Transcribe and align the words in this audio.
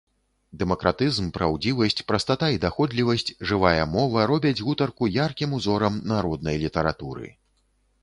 Дэмакратызм, 0.61 1.27
праўдзівасць, 1.35 1.97
прастата 2.13 2.49
і 2.57 2.57
даходлівасць, 2.65 3.27
жывая 3.51 3.87
мова 3.93 4.27
робяць 4.35 4.57
гутарку 4.71 5.13
яркім 5.23 5.57
узорам 5.63 6.05
народнай 6.17 6.63
літаратуры. 6.67 7.27